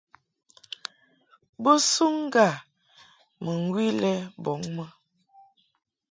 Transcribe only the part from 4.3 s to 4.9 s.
bɔŋ mɨ.